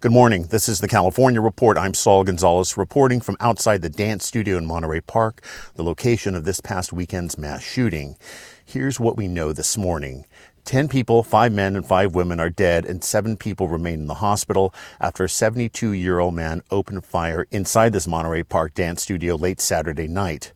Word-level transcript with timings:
Good 0.00 0.12
morning. 0.12 0.44
This 0.44 0.66
is 0.66 0.80
the 0.80 0.88
California 0.88 1.42
Report. 1.42 1.76
I'm 1.76 1.92
Saul 1.92 2.24
Gonzalez 2.24 2.78
reporting 2.78 3.20
from 3.20 3.36
outside 3.38 3.82
the 3.82 3.90
dance 3.90 4.24
studio 4.24 4.56
in 4.56 4.64
Monterey 4.64 5.02
Park, 5.02 5.44
the 5.74 5.82
location 5.82 6.34
of 6.34 6.44
this 6.44 6.58
past 6.58 6.90
weekend's 6.90 7.36
mass 7.36 7.62
shooting. 7.62 8.16
Here's 8.64 8.98
what 8.98 9.18
we 9.18 9.28
know 9.28 9.52
this 9.52 9.76
morning. 9.76 10.24
10 10.64 10.88
people, 10.88 11.22
5 11.22 11.52
men 11.52 11.76
and 11.76 11.84
5 11.84 12.14
women 12.14 12.40
are 12.40 12.48
dead 12.48 12.86
and 12.86 13.04
7 13.04 13.36
people 13.36 13.68
remain 13.68 14.00
in 14.00 14.06
the 14.06 14.14
hospital 14.14 14.72
after 15.02 15.24
a 15.24 15.28
72 15.28 15.92
year 15.92 16.18
old 16.18 16.32
man 16.32 16.62
opened 16.70 17.04
fire 17.04 17.46
inside 17.50 17.92
this 17.92 18.08
Monterey 18.08 18.42
Park 18.42 18.72
dance 18.72 19.02
studio 19.02 19.34
late 19.34 19.60
Saturday 19.60 20.08
night. 20.08 20.54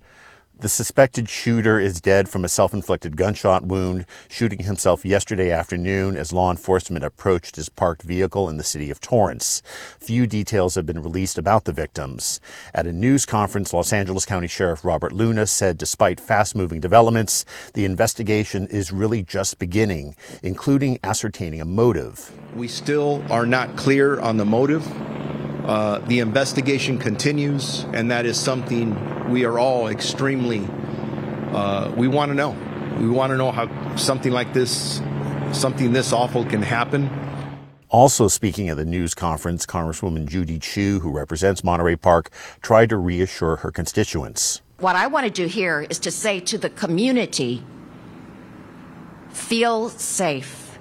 The 0.60 0.68
suspected 0.68 1.28
shooter 1.28 1.80
is 1.80 2.00
dead 2.00 2.28
from 2.28 2.44
a 2.44 2.48
self-inflicted 2.48 3.16
gunshot 3.16 3.66
wound, 3.66 4.06
shooting 4.28 4.60
himself 4.60 5.04
yesterday 5.04 5.50
afternoon 5.50 6.16
as 6.16 6.32
law 6.32 6.50
enforcement 6.50 7.04
approached 7.04 7.56
his 7.56 7.68
parked 7.68 8.02
vehicle 8.02 8.48
in 8.48 8.56
the 8.56 8.62
city 8.62 8.88
of 8.88 9.00
Torrance. 9.00 9.62
Few 9.98 10.28
details 10.28 10.76
have 10.76 10.86
been 10.86 11.02
released 11.02 11.38
about 11.38 11.64
the 11.64 11.72
victims. 11.72 12.40
At 12.72 12.86
a 12.86 12.92
news 12.92 13.26
conference, 13.26 13.72
Los 13.72 13.92
Angeles 13.92 14.24
County 14.24 14.46
Sheriff 14.46 14.84
Robert 14.84 15.12
Luna 15.12 15.48
said 15.48 15.76
despite 15.76 16.20
fast-moving 16.20 16.80
developments, 16.80 17.44
the 17.74 17.84
investigation 17.84 18.68
is 18.68 18.92
really 18.92 19.24
just 19.24 19.58
beginning, 19.58 20.14
including 20.42 21.00
ascertaining 21.02 21.60
a 21.60 21.66
motive. 21.66 22.30
We 22.54 22.68
still 22.68 23.24
are 23.28 23.44
not 23.44 23.76
clear 23.76 24.20
on 24.20 24.36
the 24.36 24.46
motive. 24.46 24.86
Uh, 25.64 25.98
the 26.00 26.18
investigation 26.18 26.98
continues, 26.98 27.84
and 27.94 28.10
that 28.10 28.26
is 28.26 28.38
something 28.38 29.30
we 29.30 29.46
are 29.46 29.58
all 29.58 29.88
extremely. 29.88 30.68
Uh, 31.52 31.90
we 31.96 32.06
want 32.06 32.30
to 32.30 32.34
know. 32.34 32.54
We 32.98 33.08
want 33.08 33.30
to 33.30 33.38
know 33.38 33.50
how 33.50 33.96
something 33.96 34.30
like 34.30 34.52
this, 34.52 35.00
something 35.52 35.94
this 35.94 36.12
awful, 36.12 36.44
can 36.44 36.60
happen. 36.60 37.08
Also 37.88 38.28
speaking 38.28 38.68
at 38.68 38.76
the 38.76 38.84
news 38.84 39.14
conference, 39.14 39.64
Congresswoman 39.64 40.26
Judy 40.26 40.58
Chu, 40.58 41.00
who 41.00 41.10
represents 41.10 41.64
Monterey 41.64 41.96
Park, 41.96 42.28
tried 42.60 42.90
to 42.90 42.98
reassure 42.98 43.56
her 43.56 43.70
constituents. 43.70 44.60
What 44.80 44.96
I 44.96 45.06
want 45.06 45.24
to 45.24 45.30
do 45.30 45.46
here 45.46 45.86
is 45.88 45.98
to 46.00 46.10
say 46.10 46.40
to 46.40 46.58
the 46.58 46.68
community 46.68 47.64
feel 49.30 49.88
safe. 49.88 50.78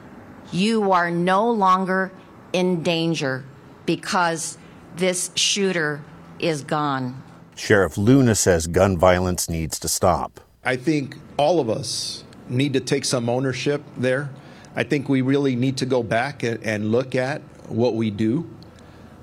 You 0.52 0.92
are 0.92 1.10
no 1.10 1.50
longer 1.50 2.12
in 2.52 2.84
danger 2.84 3.46
because 3.86 4.58
this 4.96 5.31
shooter 5.36 6.02
is 6.40 6.64
gone. 6.64 7.22
Sheriff 7.56 7.98
Luna 7.98 8.36
says 8.36 8.68
gun 8.68 8.98
violence 8.98 9.50
needs 9.50 9.80
to 9.80 9.88
stop. 9.88 10.40
I 10.64 10.76
think 10.76 11.18
all 11.38 11.59
of 11.59 11.70
us 11.70 12.24
need 12.50 12.74
to 12.74 12.80
take 12.80 13.06
some 13.06 13.30
ownership 13.30 13.81
there. 13.98 14.30
I 14.76 14.84
think 14.84 15.08
we 15.08 15.22
really 15.22 15.56
need 15.56 15.78
to 15.78 15.86
go 15.86 16.04
back 16.04 16.44
and, 16.44 16.64
and 16.64 16.92
look 16.92 17.16
at 17.16 17.42
what 17.68 17.96
we 17.96 18.09
do. 18.09 18.50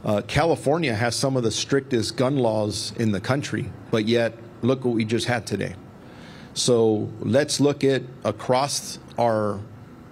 Uh, 0.04 0.22
California 0.26 0.94
has 0.94 1.14
some 1.14 1.36
of 1.36 1.42
the 1.42 1.50
strictest 1.50 2.16
gun 2.16 2.36
laws 2.36 2.92
in 2.96 3.12
the 3.12 3.20
country, 3.20 3.70
but 3.90 4.06
yet 4.06 4.34
look 4.62 4.84
what 4.84 4.94
we 4.94 5.04
just 5.04 5.26
had 5.26 5.46
today. 5.46 5.74
So 6.54 7.10
let's 7.20 7.60
look 7.60 7.84
at 7.84 8.02
across 8.24 8.98
our 9.18 9.60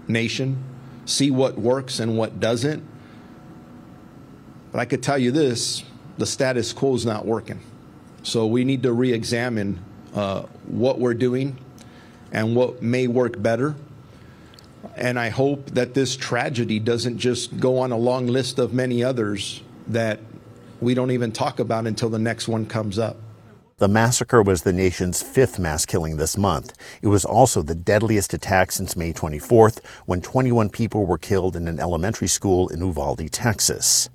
nation, 0.06 0.62
see 1.04 1.30
what 1.30 1.58
works 1.58 2.00
and 2.00 2.19
what 2.19 2.40
doesn't, 2.40 2.82
but 4.78 4.82
I 4.82 4.84
could 4.84 5.02
tell 5.02 5.18
you 5.18 5.32
this 5.32 5.82
the 6.18 6.24
status 6.24 6.72
quo 6.72 6.94
is 6.94 7.04
not 7.04 7.26
working. 7.26 7.58
So 8.22 8.46
we 8.46 8.62
need 8.62 8.84
to 8.84 8.92
re 8.92 9.12
examine 9.12 9.84
uh, 10.14 10.42
what 10.68 11.00
we're 11.00 11.14
doing 11.14 11.58
and 12.30 12.54
what 12.54 12.80
may 12.80 13.08
work 13.08 13.42
better. 13.42 13.74
And 14.94 15.18
I 15.18 15.30
hope 15.30 15.66
that 15.70 15.94
this 15.94 16.16
tragedy 16.16 16.78
doesn't 16.78 17.18
just 17.18 17.58
go 17.58 17.78
on 17.78 17.90
a 17.90 17.96
long 17.96 18.28
list 18.28 18.60
of 18.60 18.72
many 18.72 19.02
others 19.02 19.64
that 19.88 20.20
we 20.80 20.94
don't 20.94 21.10
even 21.10 21.32
talk 21.32 21.58
about 21.58 21.88
until 21.88 22.08
the 22.08 22.20
next 22.20 22.46
one 22.46 22.64
comes 22.64 23.00
up. 23.00 23.16
The 23.78 23.88
massacre 23.88 24.42
was 24.42 24.62
the 24.62 24.72
nation's 24.72 25.22
fifth 25.22 25.58
mass 25.58 25.86
killing 25.86 26.18
this 26.18 26.36
month. 26.36 26.72
It 27.02 27.08
was 27.08 27.24
also 27.24 27.62
the 27.62 27.74
deadliest 27.74 28.32
attack 28.32 28.70
since 28.70 28.96
May 28.96 29.12
24th, 29.12 29.84
when 30.06 30.20
21 30.20 30.70
people 30.70 31.04
were 31.04 31.18
killed 31.18 31.56
in 31.56 31.66
an 31.66 31.80
elementary 31.80 32.28
school 32.28 32.68
in 32.68 32.80
Uvalde, 32.80 33.30
Texas. 33.32 34.08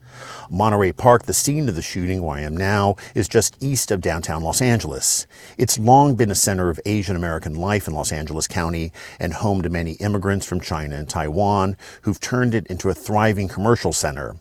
Monterey 0.50 0.92
Park, 0.92 1.24
the 1.24 1.34
scene 1.34 1.68
of 1.70 1.76
the 1.76 1.82
shooting 1.82 2.22
where 2.22 2.38
I 2.38 2.42
am 2.42 2.56
now, 2.56 2.96
is 3.16 3.28
just 3.28 3.62
east 3.62 3.92
of 3.92 4.02
downtown 4.02 4.44
Los 4.44 4.62
Angeles. 4.62 5.28
It's 5.58 5.80
long 5.80 6.16
been 6.16 6.32
a 6.32 6.36
center 6.36 6.70
of 6.70 6.80
Asian 6.86 7.16
American 7.16 7.56
life 7.56 7.88
in 7.88 7.94
Los 7.94 8.12
Angeles 8.12 8.48
County 8.48 8.92
and 9.20 9.34
home 9.34 9.62
to 9.62 9.70
many 9.70 9.94
immigrants 9.94 10.46
from 10.46 10.60
China 10.60 10.96
and 10.96 11.10
Taiwan 11.10 11.78
who've 12.02 12.20
turned 12.20 12.54
it 12.54 12.68
into 12.68 12.90
a 12.90 12.94
thriving 12.94 13.48
commercial 13.48 13.94
center. 13.94 14.36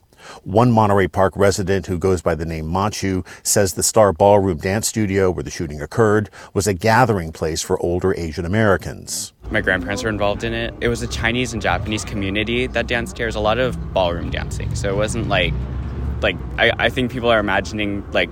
One 0.44 0.70
Monterey 0.70 1.08
Park 1.08 1.34
resident 1.36 1.86
who 1.86 1.98
goes 1.98 2.22
by 2.22 2.34
the 2.34 2.44
name 2.44 2.66
Machu 2.66 3.26
says 3.42 3.74
the 3.74 3.82
Star 3.82 4.12
Ballroom 4.12 4.58
Dance 4.58 4.88
Studio 4.88 5.30
where 5.30 5.42
the 5.42 5.50
shooting 5.50 5.80
occurred 5.80 6.30
was 6.54 6.66
a 6.66 6.74
gathering 6.74 7.32
place 7.32 7.62
for 7.62 7.78
older 7.82 8.14
Asian 8.16 8.44
Americans. 8.44 9.32
My 9.50 9.60
grandparents 9.60 10.02
were 10.02 10.08
involved 10.08 10.44
in 10.44 10.52
it. 10.52 10.74
It 10.80 10.88
was 10.88 11.02
a 11.02 11.06
Chinese 11.06 11.52
and 11.52 11.60
Japanese 11.60 12.04
community 12.04 12.66
that 12.68 12.86
danced 12.86 13.18
here. 13.18 13.24
There 13.24 13.28
was 13.28 13.36
a 13.36 13.40
lot 13.40 13.58
of 13.58 13.92
ballroom 13.92 14.30
dancing. 14.30 14.74
So 14.74 14.92
it 14.92 14.96
wasn't 14.96 15.28
like 15.28 15.54
like 16.22 16.36
I, 16.58 16.72
I 16.78 16.88
think 16.88 17.12
people 17.12 17.30
are 17.30 17.38
imagining 17.38 18.08
like 18.12 18.30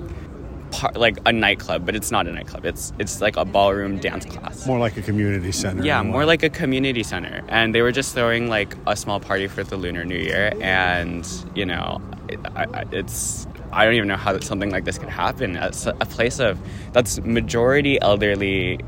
par, 0.71 0.93
like 0.95 1.19
a 1.27 1.33
nightclub, 1.33 1.87
but 1.87 1.95
it's 1.95 2.11
not 2.11 2.27
a 2.27 2.33
nightclub. 2.33 2.65
It's 2.65 2.93
it's 2.99 3.21
like 3.21 3.37
a 3.37 3.45
ballroom 3.45 3.99
dance 3.99 4.25
class. 4.25 4.67
More 4.67 4.79
like 4.79 4.97
a 4.97 5.03
community 5.03 5.53
center. 5.53 5.85
Yeah, 5.85 6.03
more 6.03 6.25
like 6.25 6.43
a 6.43 6.51
community 6.51 7.03
center. 7.03 7.43
And 7.49 7.75
they 7.75 7.83
were 7.83 7.93
just 7.93 8.15
throwing 8.15 8.49
like 8.49 8.77
a 8.87 8.97
small 8.97 9.21
party 9.21 9.47
for 9.47 9.65
the 9.65 9.77
Lunar 9.77 10.05
New 10.05 10.19
Year, 10.19 10.53
and 10.61 11.27
you 11.55 11.67
know, 11.67 12.01
it, 12.29 12.41
I, 12.57 12.85
it's 12.93 13.47
I 13.73 13.85
don't 13.85 13.95
even 13.95 14.09
know 14.09 14.17
how 14.17 14.39
something 14.41 14.71
like 14.71 14.85
this 14.85 14.99
could 14.99 15.09
happen. 15.09 15.57
It's 15.57 15.87
a 15.87 15.93
place 15.93 16.41
of 16.41 16.59
that's 16.93 17.21
majority 17.21 18.01
elderly, 18.01 18.81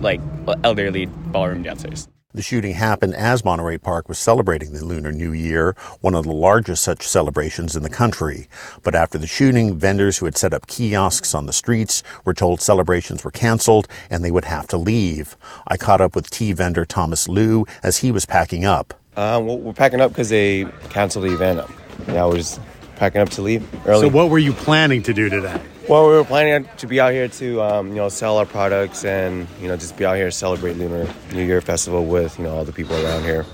like 0.00 0.20
elderly 0.64 1.06
ballroom 1.06 1.62
dancers. 1.62 2.08
The 2.38 2.44
shooting 2.44 2.74
happened 2.74 3.16
as 3.16 3.44
Monterey 3.44 3.78
Park 3.78 4.08
was 4.08 4.16
celebrating 4.16 4.72
the 4.72 4.84
Lunar 4.84 5.10
New 5.10 5.32
Year, 5.32 5.74
one 6.02 6.14
of 6.14 6.22
the 6.22 6.30
largest 6.30 6.84
such 6.84 7.02
celebrations 7.02 7.74
in 7.74 7.82
the 7.82 7.90
country. 7.90 8.46
But 8.84 8.94
after 8.94 9.18
the 9.18 9.26
shooting, 9.26 9.76
vendors 9.76 10.18
who 10.18 10.26
had 10.26 10.36
set 10.36 10.54
up 10.54 10.68
kiosks 10.68 11.34
on 11.34 11.46
the 11.46 11.52
streets 11.52 12.04
were 12.24 12.34
told 12.34 12.60
celebrations 12.60 13.24
were 13.24 13.32
canceled 13.32 13.88
and 14.08 14.24
they 14.24 14.30
would 14.30 14.44
have 14.44 14.68
to 14.68 14.76
leave. 14.76 15.36
I 15.66 15.76
caught 15.76 16.00
up 16.00 16.14
with 16.14 16.30
tea 16.30 16.52
vendor 16.52 16.84
Thomas 16.84 17.28
Liu 17.28 17.66
as 17.82 17.96
he 17.96 18.12
was 18.12 18.24
packing 18.24 18.64
up. 18.64 18.94
Uh, 19.16 19.42
well, 19.42 19.58
we're 19.58 19.72
packing 19.72 20.00
up 20.00 20.12
because 20.12 20.28
they 20.28 20.64
canceled 20.90 21.24
the 21.24 21.34
event. 21.34 21.68
Yeah, 22.06 22.22
I 22.22 22.26
was 22.26 22.60
packing 22.94 23.20
up 23.20 23.30
to 23.30 23.42
leave 23.42 23.68
early. 23.84 24.02
So, 24.02 24.08
what 24.08 24.30
were 24.30 24.38
you 24.38 24.52
planning 24.52 25.02
to 25.02 25.12
do 25.12 25.28
today? 25.28 25.60
Well, 25.88 26.06
we 26.06 26.12
were 26.12 26.24
planning 26.24 26.68
to 26.76 26.86
be 26.86 27.00
out 27.00 27.12
here 27.12 27.28
to, 27.28 27.62
um, 27.62 27.88
you 27.88 27.94
know, 27.94 28.10
sell 28.10 28.36
our 28.36 28.44
products 28.44 29.06
and, 29.06 29.48
you 29.58 29.68
know, 29.68 29.76
just 29.78 29.96
be 29.96 30.04
out 30.04 30.16
here 30.16 30.26
to 30.26 30.30
celebrate 30.30 30.74
Lunar 30.74 31.08
New 31.32 31.46
Year 31.46 31.62
Festival 31.62 32.04
with, 32.04 32.36
you 32.36 32.44
know, 32.44 32.54
all 32.54 32.64
the 32.66 32.74
people 32.74 32.94
around 33.02 33.22
here. 33.22 33.46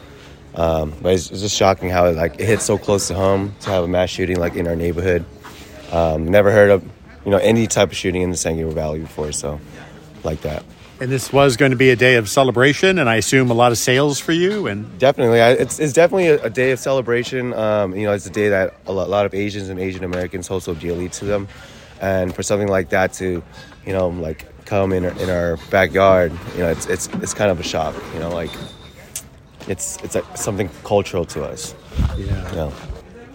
Um, 0.57 0.93
but 1.01 1.13
it's, 1.13 1.31
it's, 1.31 1.43
just 1.43 1.55
shocking 1.55 1.91
how 1.91 2.07
it, 2.07 2.17
like 2.17 2.41
it 2.41 2.47
hits 2.47 2.65
so 2.65 2.77
close 2.77 3.07
to 3.07 3.15
home 3.15 3.55
to 3.61 3.71
have 3.71 3.85
a 3.85 3.87
mass 3.87 4.11
shooting 4.11 4.37
like 4.37 4.57
in 4.57 4.67
our 4.67 4.75
neighborhood. 4.75 5.25
Um, 5.93 6.27
never 6.27 6.51
heard 6.51 6.71
of, 6.71 6.83
you 7.25 7.31
know, 7.31 7.37
any 7.37 7.69
type 7.69 7.91
of 7.91 7.97
shooting 7.97 8.23
in 8.23 8.33
the 8.33 8.37
San 8.37 8.57
Gabriel 8.57 8.75
Valley 8.75 8.99
before, 8.99 9.31
so 9.31 9.61
like 10.25 10.41
that. 10.41 10.65
And 11.01 11.13
this 11.13 11.33
was 11.33 11.57
going 11.57 11.71
to 11.71 11.77
be 11.77 11.91
a 11.91 11.97
day 11.97 12.17
of 12.17 12.29
celebration, 12.29 12.99
and 12.99 13.09
I 13.09 13.15
assume 13.15 13.53
a 13.53 13.55
lot 13.55 13.71
of 13.71 13.79
sales 13.79 14.19
for 14.19 14.33
you. 14.33 14.67
And 14.67 14.99
definitely, 14.99 15.39
it's, 15.39 15.79
it's 15.79 15.93
definitely 15.93 16.29
a, 16.29 16.43
a 16.43 16.51
day 16.51 16.73
of 16.73 16.81
celebration. 16.81 17.55
Um, 17.55 17.95
you 17.95 18.07
know, 18.07 18.13
it's 18.13 18.27
a 18.27 18.31
day 18.31 18.49
that 18.49 18.75
a 18.87 18.93
lot, 18.93 19.07
a 19.07 19.11
lot 19.11 19.25
of 19.25 19.35
Asians 19.35 19.69
and 19.69 19.79
Asian 19.79 20.03
Americans 20.03 20.49
hold 20.49 20.65
so 20.65 20.75
dearly 20.75 21.09
to 21.11 21.25
them. 21.25 21.47
And 22.01 22.35
for 22.35 22.43
something 22.43 22.69
like 22.69 22.91
that 22.91 23.13
to, 23.15 23.43
you 23.87 23.93
know, 23.93 24.09
like 24.09 24.47
come 24.65 24.93
in 24.93 25.05
our, 25.05 25.19
in 25.23 25.31
our 25.31 25.57
backyard, 25.71 26.33
you 26.55 26.61
know, 26.61 26.69
it's 26.69 26.87
it's 26.87 27.09
it's 27.15 27.35
kind 27.35 27.51
of 27.51 27.61
a 27.61 27.63
shock. 27.63 27.95
You 28.13 28.21
know, 28.21 28.31
like 28.31 28.51
it's 29.69 29.97
it's 30.03 30.17
a, 30.17 30.25
something 30.37 30.69
cultural 30.83 31.25
to 31.27 31.45
us. 31.45 31.75
Yeah. 32.17 32.51
You 32.51 32.57
know? 32.57 32.73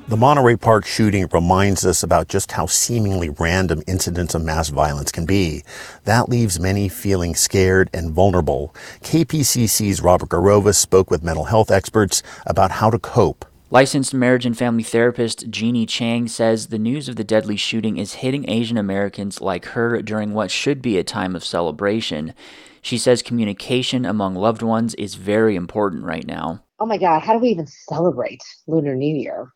The 0.09 0.17
Monterey 0.17 0.55
Park 0.55 0.87
shooting 0.87 1.27
reminds 1.31 1.85
us 1.85 2.01
about 2.01 2.29
just 2.29 2.53
how 2.53 2.65
seemingly 2.65 3.29
random 3.29 3.83
incidents 3.85 4.33
of 4.33 4.43
mass 4.43 4.69
violence 4.69 5.11
can 5.11 5.27
be. 5.27 5.63
That 6.05 6.27
leaves 6.27 6.59
many 6.59 6.89
feeling 6.89 7.35
scared 7.35 7.91
and 7.93 8.09
vulnerable. 8.09 8.73
KPCC's 9.01 10.01
Robert 10.01 10.29
Garrova 10.29 10.73
spoke 10.73 11.11
with 11.11 11.23
mental 11.23 11.43
health 11.43 11.69
experts 11.69 12.23
about 12.47 12.71
how 12.71 12.89
to 12.89 12.97
cope. 12.97 13.45
Licensed 13.71 14.15
marriage 14.15 14.47
and 14.47 14.57
family 14.57 14.81
therapist 14.81 15.47
Jeannie 15.51 15.85
Chang 15.85 16.27
says 16.27 16.67
the 16.67 16.79
news 16.79 17.07
of 17.07 17.17
the 17.17 17.23
deadly 17.23 17.55
shooting 17.55 17.97
is 17.97 18.13
hitting 18.15 18.49
Asian 18.49 18.77
Americans 18.77 19.41
like 19.41 19.65
her 19.65 20.01
during 20.01 20.33
what 20.33 20.49
should 20.49 20.81
be 20.81 20.97
a 20.97 21.03
time 21.03 21.35
of 21.35 21.45
celebration. 21.45 22.33
She 22.81 22.97
says 22.97 23.21
communication 23.21 24.05
among 24.05 24.33
loved 24.33 24.63
ones 24.63 24.95
is 24.95 25.13
very 25.13 25.55
important 25.55 26.03
right 26.03 26.25
now. 26.25 26.63
Oh 26.79 26.87
my 26.87 26.97
God, 26.97 27.19
how 27.19 27.33
do 27.33 27.39
we 27.39 27.49
even 27.49 27.67
celebrate 27.67 28.41
Lunar 28.65 28.95
New 28.95 29.15
Year? 29.15 29.53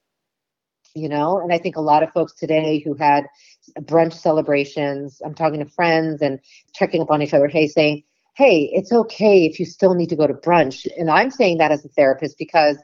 You 0.93 1.09
know, 1.09 1.39
and 1.39 1.51
I 1.51 1.57
think 1.57 1.75
a 1.75 1.81
lot 1.81 2.03
of 2.03 2.11
folks 2.11 2.33
today 2.33 2.83
who 2.85 2.93
had 2.93 3.25
brunch 3.79 4.13
celebrations, 4.13 5.23
I'm 5.25 5.33
talking 5.33 5.59
to 5.59 5.65
friends 5.65 6.21
and 6.21 6.39
checking 6.75 7.01
up 7.01 7.09
on 7.09 7.23
each 7.23 7.33
other, 7.33 7.47
hey, 7.47 7.67
saying, 7.67 8.03
hey, 8.35 8.69
it's 8.73 8.91
okay 8.91 9.45
if 9.45 9.59
you 9.59 9.65
still 9.65 9.95
need 9.95 10.09
to 10.09 10.15
go 10.15 10.27
to 10.27 10.35
brunch. 10.35 10.85
And 10.99 11.09
I'm 11.09 11.31
saying 11.31 11.57
that 11.57 11.71
as 11.71 11.83
a 11.83 11.89
therapist 11.89 12.37
because 12.37 12.77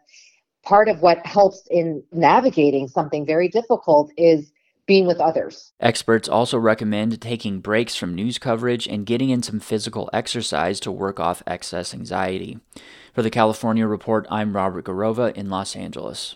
part 0.69 0.87
of 0.87 1.01
what 1.01 1.25
helps 1.25 1.67
in 1.71 2.03
navigating 2.11 2.87
something 2.87 3.25
very 3.25 3.47
difficult 3.47 4.11
is 4.15 4.51
being 4.85 5.07
with 5.07 5.19
others. 5.19 5.73
Experts 5.79 6.29
also 6.29 6.59
recommend 6.59 7.19
taking 7.19 7.59
breaks 7.59 7.95
from 7.95 8.13
news 8.13 8.37
coverage 8.37 8.87
and 8.87 9.07
getting 9.07 9.31
in 9.31 9.41
some 9.41 9.59
physical 9.59 10.11
exercise 10.13 10.79
to 10.79 10.91
work 10.91 11.19
off 11.19 11.41
excess 11.47 11.91
anxiety. 11.91 12.59
For 13.13 13.23
the 13.23 13.31
California 13.31 13.87
Report, 13.87 14.27
I'm 14.29 14.55
Robert 14.55 14.85
Garrova 14.85 15.33
in 15.33 15.49
Los 15.49 15.75
Angeles. 15.75 16.35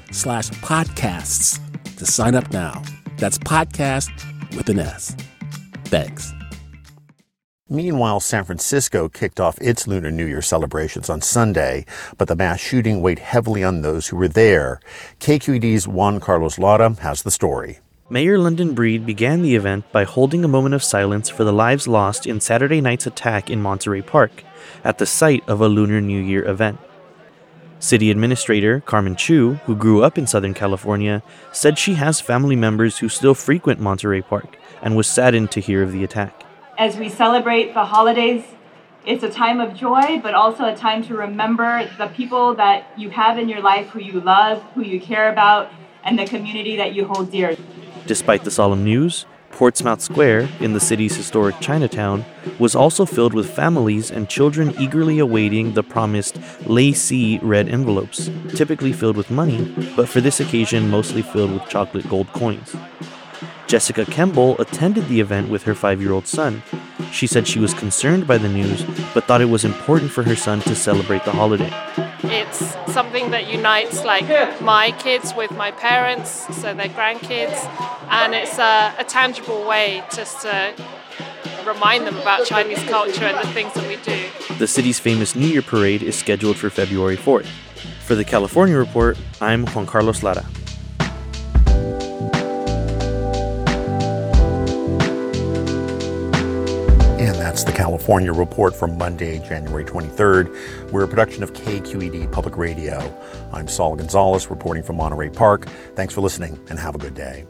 slash 0.11 0.49
podcasts 0.61 1.59
to 1.97 2.05
sign 2.05 2.35
up 2.35 2.51
now. 2.51 2.81
That's 3.17 3.37
podcast 3.37 4.11
with 4.55 4.69
an 4.69 4.79
S. 4.79 5.15
Thanks. 5.85 6.33
Meanwhile, 7.69 8.19
San 8.19 8.43
Francisco 8.43 9.07
kicked 9.07 9.39
off 9.39 9.57
its 9.61 9.87
Lunar 9.87 10.11
New 10.11 10.25
Year 10.25 10.41
celebrations 10.41 11.09
on 11.09 11.21
Sunday, 11.21 11.85
but 12.17 12.27
the 12.27 12.35
mass 12.35 12.59
shooting 12.59 13.01
weighed 13.01 13.19
heavily 13.19 13.63
on 13.63 13.81
those 13.81 14.09
who 14.09 14.17
were 14.17 14.27
there. 14.27 14.81
KQED's 15.21 15.87
Juan 15.87 16.19
Carlos 16.19 16.59
Lara 16.59 16.93
has 16.99 17.23
the 17.23 17.31
story. 17.31 17.79
Mayor 18.09 18.37
London 18.37 18.73
Breed 18.73 19.05
began 19.05 19.41
the 19.41 19.55
event 19.55 19.89
by 19.93 20.03
holding 20.03 20.43
a 20.43 20.49
moment 20.49 20.75
of 20.75 20.83
silence 20.83 21.29
for 21.29 21.45
the 21.45 21.53
lives 21.53 21.87
lost 21.87 22.27
in 22.27 22.41
Saturday 22.41 22.81
night's 22.81 23.07
attack 23.07 23.49
in 23.49 23.61
Monterey 23.61 24.01
Park, 24.01 24.43
at 24.83 24.97
the 24.97 25.05
site 25.05 25.47
of 25.47 25.61
a 25.61 25.69
Lunar 25.69 26.01
New 26.01 26.21
Year 26.21 26.45
event. 26.45 26.77
City 27.81 28.11
Administrator 28.11 28.81
Carmen 28.81 29.15
Chu, 29.15 29.55
who 29.65 29.75
grew 29.75 30.03
up 30.03 30.15
in 30.15 30.27
Southern 30.27 30.53
California, 30.53 31.23
said 31.51 31.79
she 31.79 31.95
has 31.95 32.21
family 32.21 32.55
members 32.55 32.99
who 32.99 33.09
still 33.09 33.33
frequent 33.33 33.79
Monterey 33.79 34.21
Park 34.21 34.57
and 34.83 34.95
was 34.95 35.07
saddened 35.07 35.49
to 35.51 35.59
hear 35.59 35.81
of 35.81 35.91
the 35.91 36.03
attack. 36.03 36.43
As 36.77 36.97
we 36.97 37.09
celebrate 37.09 37.73
the 37.73 37.85
holidays, 37.85 38.43
it's 39.03 39.23
a 39.23 39.31
time 39.31 39.59
of 39.59 39.73
joy, 39.73 40.19
but 40.21 40.35
also 40.35 40.65
a 40.65 40.75
time 40.75 41.03
to 41.05 41.15
remember 41.15 41.89
the 41.97 42.05
people 42.05 42.53
that 42.53 42.85
you 42.97 43.09
have 43.09 43.39
in 43.39 43.49
your 43.49 43.61
life 43.61 43.87
who 43.89 43.99
you 43.99 44.21
love, 44.21 44.61
who 44.75 44.83
you 44.83 45.01
care 45.01 45.31
about, 45.31 45.71
and 46.03 46.19
the 46.19 46.25
community 46.27 46.75
that 46.77 46.93
you 46.93 47.05
hold 47.05 47.31
dear. 47.31 47.57
Despite 48.05 48.43
the 48.43 48.51
solemn 48.51 48.83
news, 48.83 49.25
Portsmouth 49.51 50.01
Square, 50.01 50.49
in 50.59 50.73
the 50.73 50.79
city's 50.79 51.15
historic 51.15 51.59
Chinatown, 51.59 52.25
was 52.59 52.75
also 52.75 53.05
filled 53.05 53.33
with 53.33 53.49
families 53.49 54.09
and 54.09 54.29
children 54.29 54.73
eagerly 54.79 55.19
awaiting 55.19 55.73
the 55.73 55.83
promised 55.83 56.39
lai 56.65 56.91
see 56.91 57.39
red 57.41 57.69
envelopes, 57.69 58.29
typically 58.55 58.93
filled 58.93 59.17
with 59.17 59.29
money, 59.29 59.73
but 59.95 60.09
for 60.09 60.21
this 60.21 60.39
occasion 60.39 60.89
mostly 60.89 61.21
filled 61.21 61.51
with 61.51 61.69
chocolate 61.69 62.09
gold 62.09 62.31
coins. 62.33 62.75
Jessica 63.67 64.05
Kemble 64.05 64.59
attended 64.59 65.07
the 65.07 65.21
event 65.21 65.49
with 65.49 65.63
her 65.63 65.75
five 65.75 66.01
year 66.01 66.11
old 66.11 66.27
son. 66.27 66.63
She 67.11 67.27
said 67.27 67.47
she 67.47 67.59
was 67.59 67.73
concerned 67.73 68.27
by 68.27 68.37
the 68.37 68.49
news, 68.49 68.83
but 69.13 69.25
thought 69.25 69.41
it 69.41 69.45
was 69.45 69.63
important 69.63 70.11
for 70.11 70.23
her 70.23 70.35
son 70.35 70.61
to 70.61 70.75
celebrate 70.75 71.23
the 71.23 71.31
holiday. 71.31 71.71
It's 72.33 72.59
something 72.93 73.31
that 73.31 73.51
unites 73.51 74.05
like 74.05 74.23
my 74.61 74.91
kids 74.99 75.33
with 75.35 75.51
my 75.51 75.71
parents, 75.71 76.29
so 76.55 76.73
their 76.73 76.87
grandkids, 76.87 77.57
and 78.09 78.33
it's 78.33 78.57
a, 78.57 78.95
a 78.97 79.03
tangible 79.03 79.67
way 79.67 80.03
just 80.15 80.41
to 80.43 80.73
remind 81.65 82.07
them 82.07 82.17
about 82.17 82.45
Chinese 82.45 82.81
culture 82.85 83.25
and 83.25 83.37
the 83.37 83.51
things 83.53 83.73
that 83.73 83.85
we 83.87 83.97
do. 83.97 84.55
The 84.57 84.67
city's 84.67 84.99
famous 84.99 85.35
New 85.35 85.47
Year 85.47 85.61
parade 85.61 86.01
is 86.01 86.15
scheduled 86.15 86.57
for 86.57 86.69
February 86.69 87.17
4th. 87.17 87.47
For 88.05 88.15
the 88.15 88.23
California 88.23 88.77
Report, 88.77 89.17
I'm 89.41 89.65
Juan 89.67 89.85
Carlos 89.85 90.23
Lara. 90.23 90.45
California 98.01 98.33
Report 98.33 98.75
from 98.75 98.97
Monday, 98.97 99.37
January 99.47 99.85
23rd. 99.85 100.91
We're 100.91 101.03
a 101.03 101.07
production 101.07 101.43
of 101.43 101.53
KQED 101.53 102.31
Public 102.31 102.57
Radio. 102.57 102.97
I'm 103.53 103.67
Saul 103.67 103.95
Gonzalez 103.95 104.49
reporting 104.49 104.81
from 104.81 104.95
Monterey 104.95 105.29
Park. 105.29 105.67
Thanks 105.95 106.11
for 106.11 106.21
listening 106.21 106.59
and 106.71 106.79
have 106.79 106.95
a 106.95 106.97
good 106.97 107.13
day. 107.13 107.45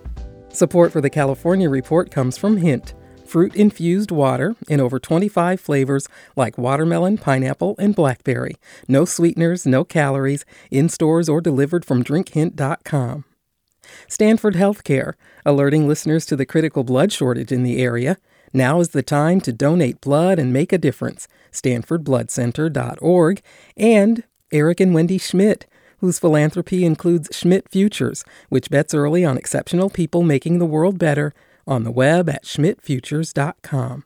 Support 0.50 0.92
for 0.92 1.00
the 1.00 1.10
California 1.10 1.70
Report 1.70 2.12
comes 2.12 2.38
from 2.38 2.58
Hint, 2.58 2.94
fruit 3.26 3.56
infused 3.56 4.12
water 4.12 4.58
in 4.68 4.82
over 4.82 5.00
25 5.00 5.62
flavors 5.62 6.10
like 6.36 6.58
watermelon, 6.58 7.18
pineapple, 7.18 7.76
and 7.80 7.96
blackberry. 7.96 8.58
No 8.90 9.06
sweeteners, 9.06 9.66
no 9.66 9.86
calories, 9.86 10.44
in 10.70 10.90
stores 10.90 11.30
or 11.30 11.40
delivered 11.40 11.86
from 11.86 12.04
drinkhint.com. 12.04 13.24
Stanford 14.10 14.56
Healthcare, 14.56 15.14
alerting 15.46 15.88
listeners 15.88 16.26
to 16.26 16.36
the 16.36 16.46
critical 16.46 16.84
blood 16.84 17.14
shortage 17.14 17.54
in 17.54 17.64
the 17.64 17.82
area. 17.82 18.18
Now 18.54 18.80
is 18.80 18.90
the 18.90 19.04
time 19.04 19.42
to 19.42 19.54
donate 19.54 20.02
blood 20.02 20.40
and 20.40 20.52
make 20.52 20.74
a 20.74 20.78
difference. 20.78 21.28
StanfordBloodCenter.org 21.52 23.42
and 23.78 24.24
Eric 24.52 24.80
and 24.80 24.94
Wendy 24.94 25.18
Schmidt, 25.18 25.66
whose 26.00 26.20
philanthropy 26.20 26.84
includes 26.84 27.30
Schmidt 27.32 27.70
Futures, 27.70 28.24
which 28.50 28.70
bets 28.70 28.94
early 28.94 29.24
on 29.24 29.38
exceptional 29.38 29.90
people 29.90 30.24
making 30.24 30.60
the 30.60 30.66
world 30.66 31.00
better 31.00 31.34
on 31.68 31.84
the 31.84 31.92
web 31.92 32.30
at 32.30 32.44
schmidtfutures.com. 32.44 34.04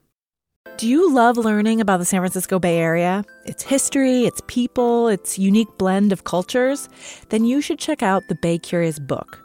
Do 0.78 0.90
you 0.90 1.14
love 1.14 1.38
learning 1.38 1.80
about 1.80 2.00
the 2.00 2.06
San 2.06 2.20
Francisco 2.20 2.60
Bay 2.60 2.80
Area? 2.80 3.24
Its 3.46 3.64
history, 3.64 4.26
its 4.26 4.42
people, 4.48 5.08
its 5.08 5.40
unique 5.40 5.70
blend 5.78 6.12
of 6.12 6.26
cultures? 6.26 6.90
Then 7.30 7.46
you 7.46 7.62
should 7.62 7.80
check 7.80 8.04
out 8.04 8.24
the 8.28 8.36
Bay 8.36 8.58
Curious 8.58 9.00
book. 9.00 9.45